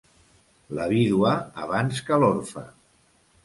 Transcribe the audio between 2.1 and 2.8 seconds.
que l'orfe.